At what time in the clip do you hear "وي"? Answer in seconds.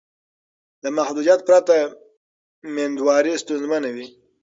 3.95-4.07